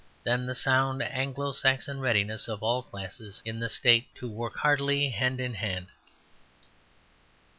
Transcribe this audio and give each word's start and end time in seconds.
than 0.23 0.47
the 0.47 0.55
sound 0.55 1.03
Anglo 1.03 1.51
Saxon 1.51 1.99
readiness 1.99 2.47
of 2.47 2.63
all 2.63 2.81
classes 2.81 3.39
in 3.45 3.59
the 3.59 3.69
State 3.69 4.07
"to 4.15 4.27
work 4.27 4.57
heartily 4.57 5.09
hand 5.11 5.39
in 5.39 5.53
hand." 5.53 5.89